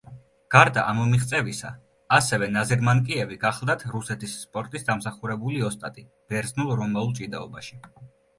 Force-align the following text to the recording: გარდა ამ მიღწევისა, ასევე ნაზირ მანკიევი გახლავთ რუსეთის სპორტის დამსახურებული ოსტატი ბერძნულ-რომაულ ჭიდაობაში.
გარდა 0.53 0.83
ამ 0.91 1.01
მიღწევისა, 1.09 1.69
ასევე 2.17 2.47
ნაზირ 2.55 2.81
მანკიევი 2.87 3.37
გახლავთ 3.43 3.85
რუსეთის 3.93 4.35
სპორტის 4.47 4.89
დამსახურებული 4.89 5.63
ოსტატი 5.69 6.07
ბერძნულ-რომაულ 6.33 7.15
ჭიდაობაში. 7.23 7.81